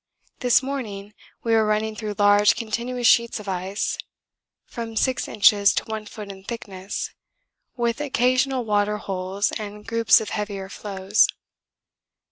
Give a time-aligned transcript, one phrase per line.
[0.39, 1.13] This morning
[1.43, 3.99] we were running through large continuous sheets of ice
[4.65, 7.11] from 6 inches to 1 foot in thickness,
[7.77, 11.27] with occasional water holes and groups of heavier floes.